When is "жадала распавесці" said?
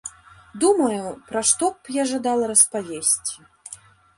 2.13-3.37